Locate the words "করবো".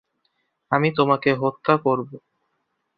1.77-2.15